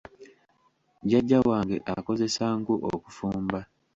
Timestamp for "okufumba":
2.93-3.59